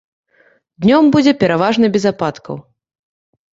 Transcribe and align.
Днём 0.85 1.11
будзе 1.17 1.31
пераважна 1.45 1.93
без 1.99 2.09
ападкаў. 2.13 2.55